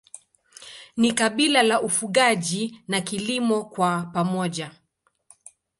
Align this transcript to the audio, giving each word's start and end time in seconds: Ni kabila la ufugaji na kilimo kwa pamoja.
Ni 0.97 1.13
kabila 1.13 1.63
la 1.63 1.81
ufugaji 1.81 2.81
na 2.87 3.01
kilimo 3.01 3.65
kwa 3.65 4.09
pamoja. 4.13 4.71